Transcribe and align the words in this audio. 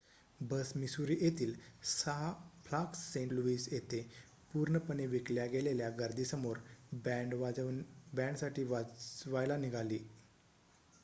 बस 0.39 0.71
Missouri 0.75 1.15
येथील 1.15 1.51
6 1.87 2.13
Flags 2.63 2.99
Saint 3.11 3.31
Louis 3.31 3.67
येथे 3.71 4.01
पूर्णपणे 4.53 5.05
विकल्या 5.07 5.45
गेलेल्या 5.47 5.89
गर्दीसमोर 5.99 6.57
बॅंड 7.03 8.35
साठी 8.37 8.63
वाजवायला 8.65 9.57
निघाली 9.59 9.99